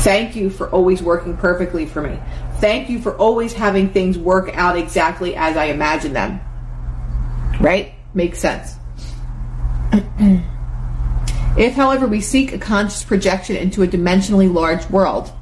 [0.00, 2.18] Thank you for always working perfectly for me.
[2.56, 6.40] Thank you for always having things work out exactly as I imagine them.
[7.60, 7.92] Right?
[8.14, 8.76] Makes sense.
[11.56, 15.32] if, however, we seek a conscious projection into a dimensionally large world,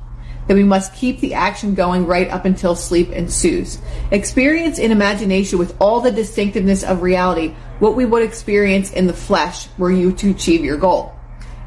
[0.49, 3.79] that we must keep the action going right up until sleep ensues.
[4.11, 9.13] Experience in imagination with all the distinctiveness of reality what we would experience in the
[9.13, 11.15] flesh were you to achieve your goal.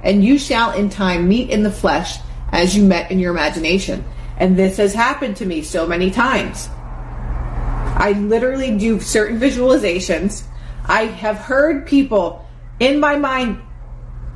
[0.03, 2.17] And you shall in time meet in the flesh
[2.51, 4.03] as you met in your imagination.
[4.37, 6.67] And this has happened to me so many times.
[6.73, 10.43] I literally do certain visualizations.
[10.85, 12.45] I have heard people
[12.79, 13.61] in my mind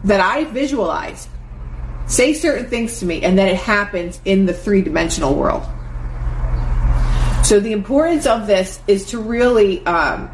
[0.03, 1.27] that I visualize
[2.07, 5.63] say certain things to me, and then it happens in the three dimensional world.
[7.43, 10.29] So, the importance of this is to really um,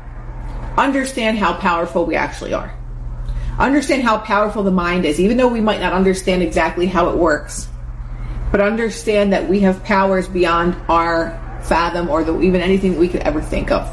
[0.78, 2.74] understand how powerful we actually are.
[3.60, 7.18] Understand how powerful the mind is, even though we might not understand exactly how it
[7.18, 7.68] works.
[8.52, 13.08] But understand that we have powers beyond our fathom or the, even anything that we
[13.08, 13.88] could ever think of.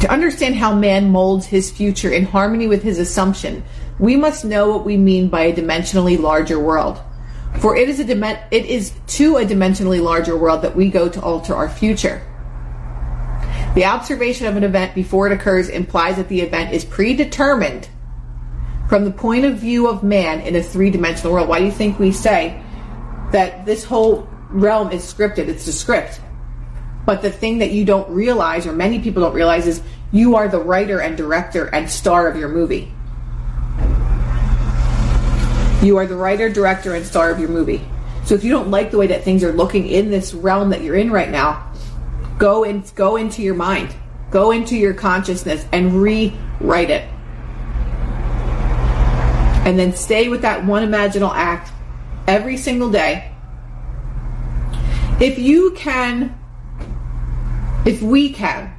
[0.00, 3.64] To understand how man molds his future in harmony with his assumption
[3.98, 7.00] we must know what we mean by a dimensionally larger world.
[7.60, 11.20] For it is a it is to a dimensionally larger world that we go to
[11.22, 12.20] alter our future.
[13.74, 17.88] The observation of an event before it occurs implies that the event is predetermined
[18.88, 21.48] from the point of view of man in a three-dimensional world.
[21.48, 22.62] Why do you think we say
[23.32, 25.48] that this whole realm is scripted?
[25.48, 26.20] It's a script.
[27.04, 29.82] But the thing that you don't realize, or many people don't realize, is
[30.12, 32.93] you are the writer and director and star of your movie.
[35.84, 37.86] You are the writer, director, and star of your movie.
[38.24, 40.80] So if you don't like the way that things are looking in this realm that
[40.80, 41.70] you're in right now,
[42.38, 43.94] go and go into your mind,
[44.30, 47.06] go into your consciousness and rewrite it.
[49.66, 51.70] And then stay with that one imaginal act
[52.26, 53.30] every single day.
[55.20, 56.34] If you can
[57.84, 58.74] if we can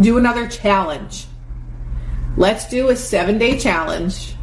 [0.00, 1.26] do another challenge,
[2.38, 4.34] let's do a 7-day challenge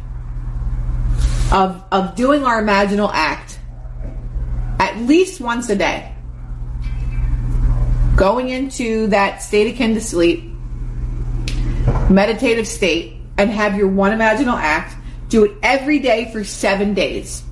[1.52, 3.58] of of doing our imaginal act
[4.78, 6.14] at least once a day.
[8.16, 10.44] Going into that state akin to sleep,
[12.08, 14.96] meditative state, and have your one imaginal act.
[15.28, 17.42] Do it every day for seven days.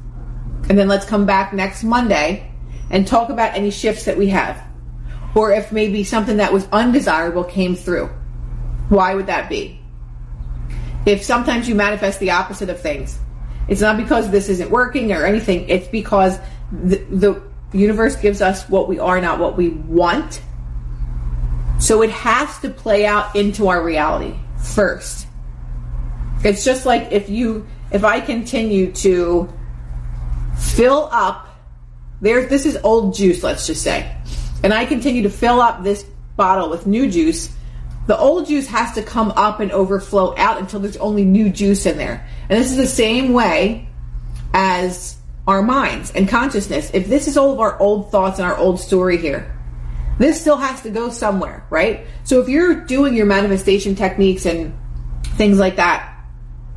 [0.69, 2.51] And then let's come back next Monday
[2.91, 4.63] and talk about any shifts that we have.
[5.35, 8.11] Or if maybe something that was undesirable came through.
[8.89, 9.81] Why would that be?
[11.07, 13.19] If sometimes you manifest the opposite of things,
[13.69, 15.69] it's not because this isn't working or anything.
[15.69, 16.39] It's because
[16.73, 17.43] the, the
[17.73, 20.41] universe gives us what we are, not what we want.
[21.79, 25.27] So it has to play out into our reality first.
[26.45, 29.53] It's just like if you, if I continue to
[30.57, 31.47] fill up,
[32.21, 34.17] there, this is old juice, let's just say,
[34.65, 36.05] and I continue to fill up this
[36.37, 37.55] bottle with new juice,
[38.09, 41.85] the old juice has to come up and overflow out until there's only new juice
[41.85, 42.27] in there.
[42.49, 43.87] And this is the same way
[44.55, 46.91] as our minds and consciousness.
[46.95, 49.55] If this is all of our old thoughts and our old story here,
[50.19, 52.07] this still has to go somewhere, right?
[52.25, 54.73] So if you're doing your manifestation techniques and
[55.37, 56.19] things like that,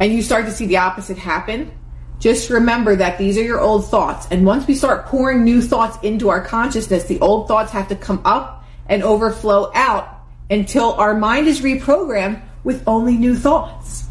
[0.01, 1.71] and you start to see the opposite happen,
[2.19, 4.27] just remember that these are your old thoughts.
[4.31, 7.95] And once we start pouring new thoughts into our consciousness, the old thoughts have to
[7.95, 10.20] come up and overflow out
[10.51, 14.03] until our mind is reprogrammed with only new thoughts.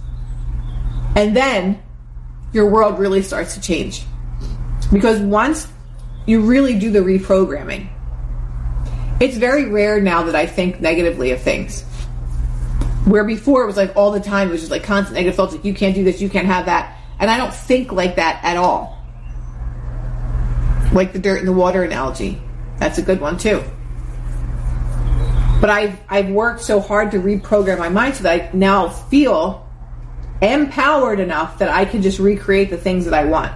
[1.14, 1.80] And then
[2.52, 4.04] your world really starts to change.
[4.90, 5.68] Because once
[6.26, 7.88] you really do the reprogramming,
[9.20, 11.82] it's very rare now that I think negatively of things.
[13.04, 15.52] Where before it was like all the time, it was just like constant negative thoughts
[15.54, 16.96] like, you can't do this, you can't have that.
[17.18, 18.96] And I don't think like that at all.
[20.92, 22.40] Like the dirt and the water analogy.
[22.78, 23.62] That's a good one too.
[25.60, 29.68] But I've, I've worked so hard to reprogram my mind so that I now feel
[30.40, 33.52] empowered enough that I can just recreate the things that I want.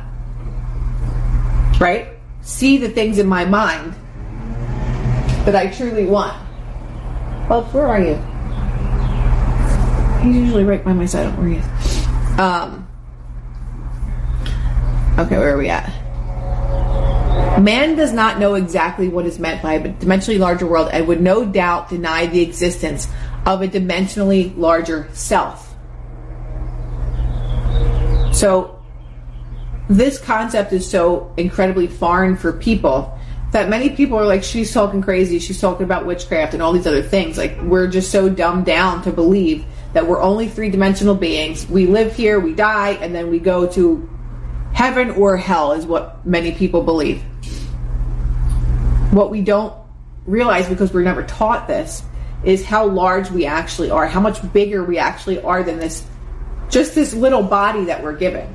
[1.80, 2.08] Right?
[2.42, 3.94] See the things in my mind
[5.46, 6.36] that I truly want.
[7.48, 8.14] Well, where are you?
[10.22, 11.36] He's usually right by my side.
[11.38, 12.38] Where he is.
[12.38, 12.88] Um.
[15.18, 15.92] Okay, where are we at?
[17.60, 21.20] Man does not know exactly what is meant by a dimensionally larger world and would
[21.20, 23.08] no doubt deny the existence
[23.46, 25.74] of a dimensionally larger self.
[28.32, 28.82] So,
[29.88, 33.16] this concept is so incredibly foreign for people
[33.52, 36.88] that many people are like, she's talking crazy, she's talking about witchcraft and all these
[36.88, 37.38] other things.
[37.38, 41.68] Like, we're just so dumbed down to believe that we're only three dimensional beings.
[41.68, 44.10] We live here, we die, and then we go to
[44.74, 47.22] heaven or hell, is what many people believe.
[49.12, 49.74] What we don't
[50.26, 52.02] realize because we're never taught this
[52.44, 56.06] is how large we actually are, how much bigger we actually are than this
[56.68, 58.54] just this little body that we're given.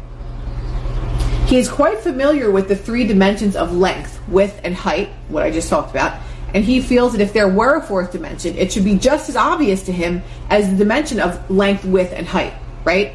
[1.47, 5.51] He is quite familiar with the three dimensions of length, width, and height, what I
[5.51, 6.19] just talked about,
[6.53, 9.35] and he feels that if there were a fourth dimension, it should be just as
[9.35, 12.53] obvious to him as the dimension of length, width, and height,
[12.83, 13.13] right?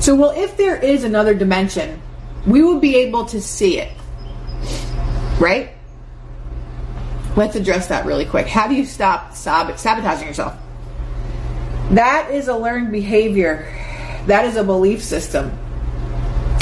[0.00, 2.00] So, well, if there is another dimension,
[2.46, 3.92] we will be able to see it,
[5.40, 5.70] right?
[7.34, 8.46] Let's address that really quick.
[8.46, 10.56] How do you stop sabotaging yourself?
[11.90, 13.72] That is a learned behavior.
[14.26, 15.56] That is a belief system.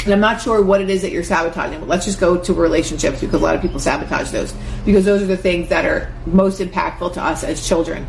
[0.03, 2.53] And I'm not sure what it is that you're sabotaging, but let's just go to
[2.53, 4.53] relationships because a lot of people sabotage those
[4.85, 8.05] because those are the things that are most impactful to us as children.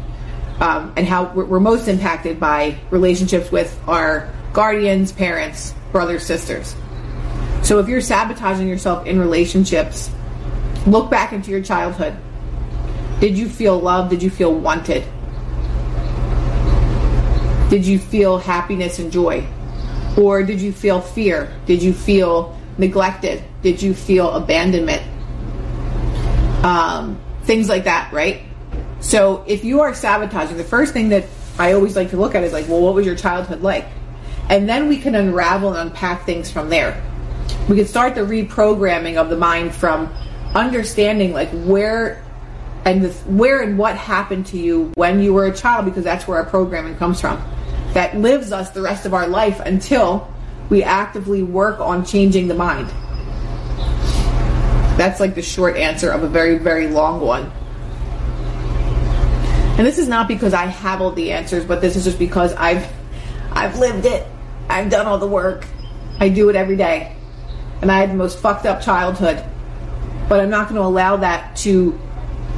[0.60, 6.74] Um, and how we're most impacted by relationships with our guardians, parents, brothers, sisters.
[7.62, 10.10] So if you're sabotaging yourself in relationships,
[10.86, 12.16] look back into your childhood.
[13.20, 14.08] Did you feel loved?
[14.08, 15.04] Did you feel wanted?
[17.68, 19.46] Did you feel happiness and joy?
[20.16, 21.52] Or did you feel fear?
[21.66, 23.44] Did you feel neglected?
[23.60, 25.02] Did you feel abandonment?
[26.64, 28.40] Um, things like that, right?
[29.00, 31.24] So if you are sabotaging, the first thing that
[31.58, 33.84] I always like to look at is like, well, what was your childhood like?
[34.48, 37.02] And then we can unravel and unpack things from there.
[37.68, 40.12] We can start the reprogramming of the mind from
[40.54, 42.22] understanding like where
[42.84, 46.38] and where and what happened to you when you were a child because that's where
[46.38, 47.42] our programming comes from.
[47.94, 50.32] That lives us the rest of our life until
[50.68, 52.88] we actively work on changing the mind.
[54.96, 57.50] That's like the short answer of a very very long one.
[59.76, 62.54] And this is not because i have all the answers but this is just because
[62.54, 62.90] i've
[63.52, 64.26] i've lived it
[64.68, 65.66] i've done all the work
[66.20, 67.14] i do it every day
[67.82, 69.44] and i had the most fucked up childhood
[70.28, 71.98] but i'm not going to allow that to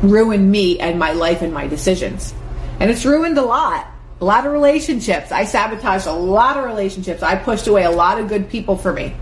[0.03, 2.35] ruin me and my life and my decisions.
[2.81, 3.87] And it's ruined a lot.
[4.21, 5.31] A lot of relationships.
[5.31, 7.23] I sabotaged a lot of relationships.
[7.23, 9.15] I pushed away a lot of good people for me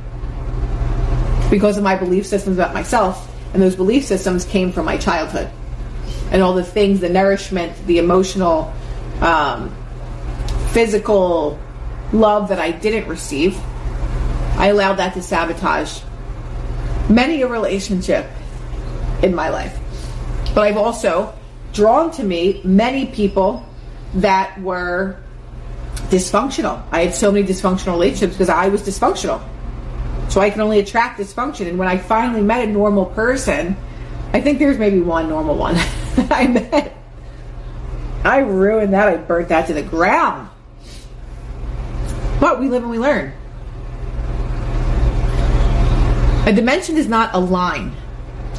[1.50, 3.32] because of my belief systems about myself.
[3.52, 5.50] And those belief systems came from my childhood.
[6.30, 8.72] And all the things, the nourishment, the emotional,
[9.20, 9.74] um,
[10.70, 11.58] physical
[12.12, 13.58] love that I didn't receive,
[14.56, 16.00] I allowed that to sabotage
[17.08, 18.26] many a relationship
[19.22, 19.78] in my life.
[20.54, 21.34] But I've also
[21.72, 23.64] drawn to me many people
[24.14, 25.20] that were
[26.08, 26.82] dysfunctional.
[26.90, 29.42] I had so many dysfunctional relationships because I was dysfunctional.
[30.30, 31.68] So I can only attract dysfunction.
[31.68, 33.76] And when I finally met a normal person,
[34.32, 35.76] I think there's maybe one normal one
[36.30, 36.96] I met.
[38.24, 39.08] I ruined that.
[39.08, 40.48] I burnt that to the ground.
[42.46, 43.32] But we live and we learn.
[46.46, 47.92] A dimension is not a line.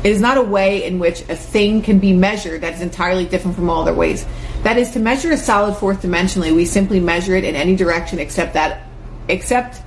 [0.04, 3.24] It is not a way in which a thing can be measured that is entirely
[3.24, 4.26] different from all other ways.
[4.64, 8.20] That is, to measure a solid fourth dimensionally, we simply measure it in any direction
[8.20, 8.86] except that,
[9.30, 9.82] except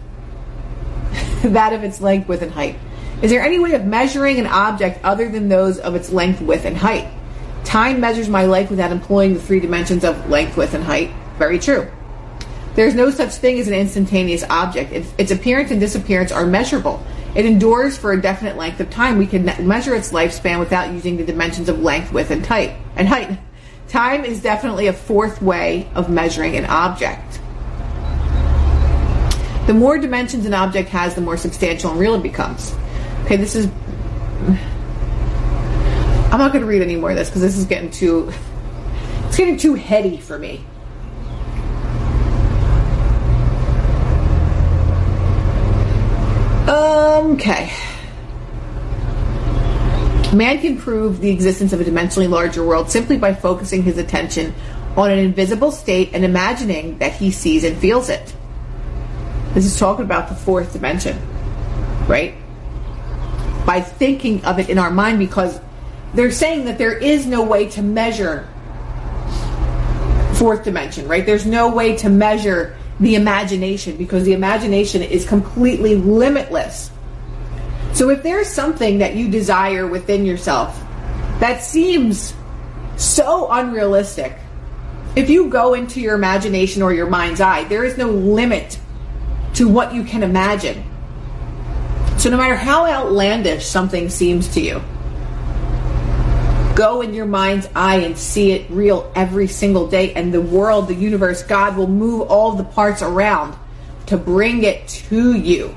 [1.43, 2.79] that of its length, width, and height.
[3.21, 6.65] Is there any way of measuring an object other than those of its length, width,
[6.65, 7.07] and height?
[7.65, 11.11] Time measures my life without employing the three dimensions of length, width, and height.
[11.37, 11.87] Very true.
[12.75, 14.93] There is no such thing as an instantaneous object.
[14.93, 17.05] Its, its appearance and disappearance are measurable.
[17.35, 19.19] It endures for a definite length of time.
[19.19, 22.77] We can measure its lifespan without using the dimensions of length, width, and height.
[22.97, 23.39] And height.
[23.89, 27.41] Time is definitely a fourth way of measuring an object.
[29.67, 32.75] The more dimensions an object has, the more substantial and real it becomes.
[33.25, 33.67] Okay, this is.
[36.33, 38.33] I'm not going to read any more of this because this is getting too.
[39.27, 40.65] It's getting too heady for me.
[47.31, 47.73] Okay.
[50.35, 54.53] Man can prove the existence of a dimensionally larger world simply by focusing his attention
[54.97, 58.35] on an invisible state and imagining that he sees and feels it.
[59.55, 61.19] This is talking about the fourth dimension,
[62.09, 62.35] right?
[63.65, 65.61] By thinking of it in our mind, because
[66.15, 68.49] they're saying that there is no way to measure
[70.35, 71.25] fourth dimension, right?
[71.25, 76.91] There's no way to measure the imagination because the imagination is completely limitless.
[77.93, 80.83] So if there's something that you desire within yourself
[81.41, 82.35] that seems
[82.97, 84.37] so unrealistic,
[85.17, 88.79] if you go into your imagination or your mind's eye, there is no limit
[89.55, 90.85] to what you can imagine.
[92.17, 94.83] So no matter how outlandish something seems to you,
[96.75, 100.89] go in your mind's eye and see it real every single day, and the world,
[100.89, 103.57] the universe, God will move all the parts around
[104.07, 105.75] to bring it to you.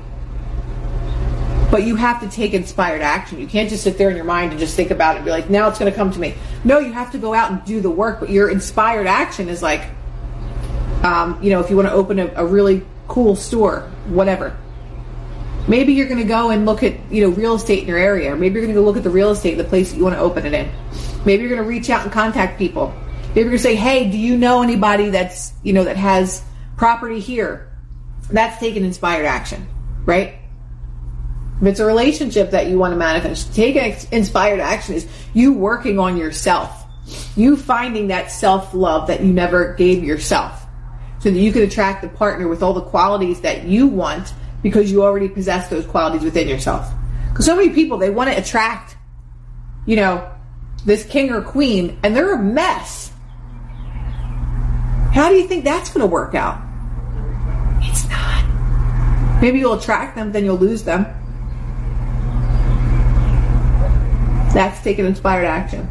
[1.70, 3.40] But you have to take inspired action.
[3.40, 5.30] You can't just sit there in your mind and just think about it and be
[5.30, 6.34] like, now it's going to come to me.
[6.62, 8.20] No, you have to go out and do the work.
[8.20, 9.82] But your inspired action is like,
[11.02, 14.56] um, you know, if you want to open a, a really cool store, whatever
[15.66, 18.36] Maybe you're going to go and look at you know real estate in your area.
[18.36, 20.04] Maybe you're going to go look at the real estate, in the place that you
[20.04, 20.70] want to open it in.
[21.24, 22.94] Maybe you're going to reach out and contact people.
[23.28, 26.42] Maybe you're going to say, "Hey, do you know anybody that's you know that has
[26.76, 27.70] property here?"
[28.30, 29.66] That's taking inspired action,
[30.04, 30.34] right?
[31.60, 35.98] If it's a relationship that you want to manifest, taking inspired action is you working
[35.98, 36.84] on yourself,
[37.36, 40.66] you finding that self love that you never gave yourself,
[41.20, 44.90] so that you can attract the partner with all the qualities that you want because
[44.90, 46.90] you already possess those qualities within yourself.
[47.28, 48.96] Because so many people, they want to attract,
[49.86, 50.30] you know,
[50.84, 53.12] this king or queen, and they're a mess.
[55.12, 56.60] How do you think that's going to work out?
[57.80, 59.40] It's not.
[59.40, 61.06] Maybe you'll attract them, then you'll lose them.
[64.54, 65.88] That's taking inspired action.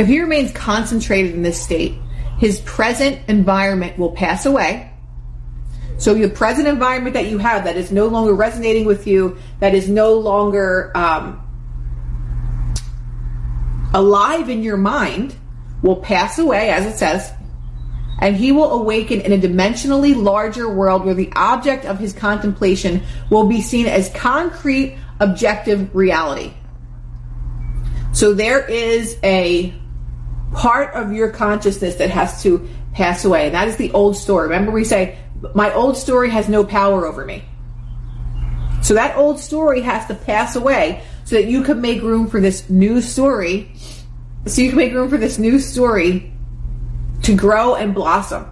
[0.00, 1.94] If he remains concentrated in this state,
[2.38, 4.90] his present environment will pass away
[5.96, 9.74] so the present environment that you have that is no longer resonating with you, that
[9.74, 11.40] is no longer um,
[13.94, 15.36] alive in your mind,
[15.82, 17.32] will pass away, as it says,
[18.20, 23.02] and he will awaken in a dimensionally larger world where the object of his contemplation
[23.30, 26.54] will be seen as concrete, objective reality.
[28.12, 29.74] So there is a
[30.54, 33.46] part of your consciousness that has to pass away.
[33.46, 34.48] And that is the old story.
[34.48, 35.18] Remember, we say,
[35.54, 37.44] my old story has no power over me.
[38.82, 42.40] So that old story has to pass away so that you can make room for
[42.40, 43.72] this new story.
[44.46, 46.32] So you can make room for this new story
[47.22, 48.46] to grow and blossom.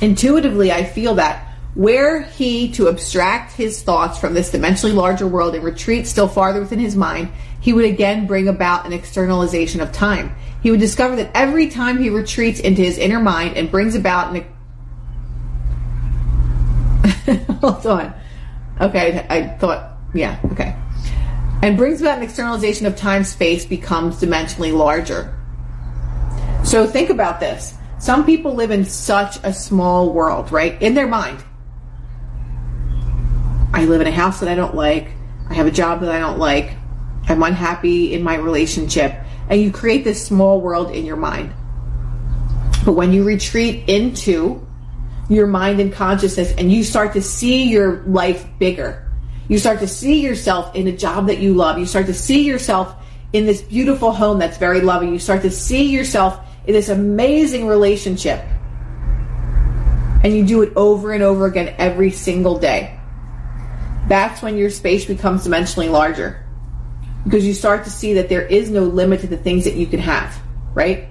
[0.00, 1.47] Intuitively, I feel that
[1.78, 6.58] were he to abstract his thoughts from this dimensionally larger world and retreat still farther
[6.58, 10.34] within his mind, he would again bring about an externalization of time.
[10.60, 14.34] He would discover that every time he retreats into his inner mind and brings about
[14.34, 14.44] an.
[17.60, 18.12] Hold on.
[18.80, 20.74] Okay, I thought, yeah, okay.
[21.62, 25.32] And brings about an externalization of time space becomes dimensionally larger.
[26.64, 27.74] So think about this.
[28.00, 30.80] Some people live in such a small world, right?
[30.82, 31.44] In their mind.
[33.72, 35.10] I live in a house that I don't like.
[35.48, 36.72] I have a job that I don't like.
[37.28, 39.14] I'm unhappy in my relationship.
[39.48, 41.52] And you create this small world in your mind.
[42.84, 44.66] But when you retreat into
[45.28, 49.06] your mind and consciousness and you start to see your life bigger,
[49.48, 52.44] you start to see yourself in a job that you love, you start to see
[52.44, 52.94] yourself
[53.32, 57.66] in this beautiful home that's very loving, you start to see yourself in this amazing
[57.66, 58.42] relationship.
[60.24, 62.97] And you do it over and over again every single day.
[64.08, 66.44] That's when your space becomes dimensionally larger
[67.24, 69.86] because you start to see that there is no limit to the things that you
[69.86, 70.40] can have,
[70.72, 71.08] right?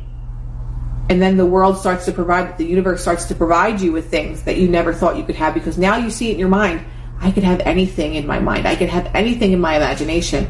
[1.09, 4.43] And then the world starts to provide, the universe starts to provide you with things
[4.43, 6.83] that you never thought you could have because now you see it in your mind.
[7.19, 8.67] I could have anything in my mind.
[8.67, 10.45] I could have anything in my imagination.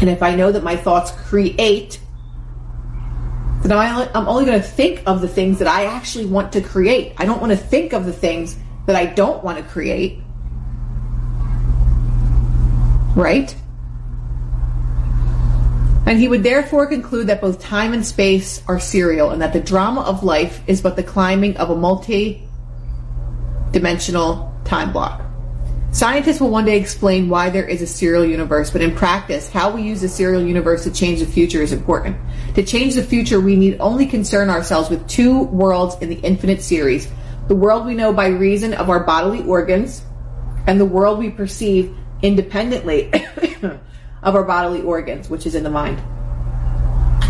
[0.00, 2.00] And if I know that my thoughts create,
[3.62, 7.14] then I'm only going to think of the things that I actually want to create.
[7.18, 10.20] I don't want to think of the things that I don't want to create.
[13.14, 13.54] Right?
[16.06, 19.60] And he would therefore conclude that both time and space are serial and that the
[19.60, 22.46] drama of life is but the climbing of a multi
[23.72, 25.22] dimensional time block.
[25.92, 29.70] Scientists will one day explain why there is a serial universe, but in practice, how
[29.70, 32.16] we use the serial universe to change the future is important.
[32.56, 36.62] To change the future, we need only concern ourselves with two worlds in the infinite
[36.62, 37.08] series
[37.46, 40.02] the world we know by reason of our bodily organs,
[40.66, 41.94] and the world we perceive
[42.24, 43.12] independently
[44.22, 46.00] of our bodily organs, which is in the mind,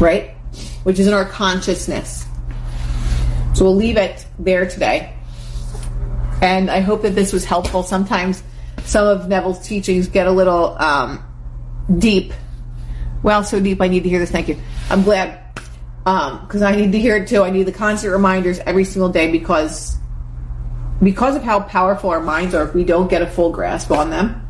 [0.01, 0.31] right?
[0.85, 2.25] Which is in our consciousness.
[3.55, 5.13] So we'll leave it there today.
[6.41, 7.83] And I hope that this was helpful.
[7.83, 8.43] Sometimes
[8.85, 11.25] some of Neville's teachings get a little um,
[11.99, 12.33] deep.
[13.23, 14.31] Well, so deep, I need to hear this.
[14.31, 14.59] Thank you.
[14.91, 15.41] I'm glad
[16.05, 17.43] because um, I need to hear it too.
[17.43, 19.97] I need the constant reminders every single day because
[21.03, 22.69] because of how powerful our minds are.
[22.69, 24.44] If we don't get a full grasp on them,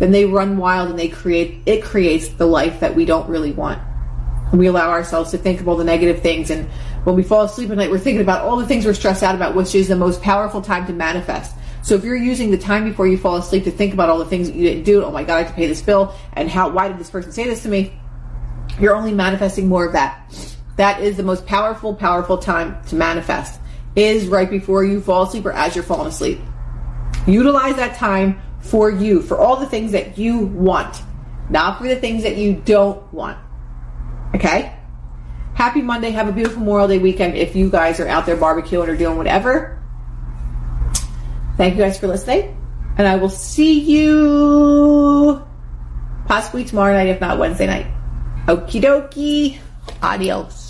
[0.00, 3.52] then they run wild and they create it creates the life that we don't really
[3.52, 3.80] want.
[4.52, 6.68] we allow ourselves to think of all the negative things and
[7.04, 9.34] when we fall asleep at night we're thinking about all the things we're stressed out
[9.34, 11.54] about, which is the most powerful time to manifest.
[11.82, 14.26] So if you're using the time before you fall asleep to think about all the
[14.26, 16.50] things that you didn't do, oh my god, I have to pay this bill and
[16.50, 17.92] how why did this person say this to me?
[18.78, 20.22] You're only manifesting more of that.
[20.76, 23.60] That is the most powerful, powerful time to manifest.
[23.96, 26.38] Is right before you fall asleep or as you're falling asleep.
[27.26, 31.02] Utilize that time for you, for all the things that you want,
[31.48, 33.38] not for the things that you don't want.
[34.34, 34.76] Okay?
[35.54, 36.10] Happy Monday.
[36.10, 39.16] Have a beautiful Memorial Day weekend if you guys are out there barbecuing or doing
[39.16, 39.82] whatever.
[41.56, 42.56] Thank you guys for listening.
[42.96, 45.44] And I will see you
[46.26, 47.86] possibly tomorrow night, if not Wednesday night.
[48.46, 49.58] Okie dokie.
[50.02, 50.69] Adios.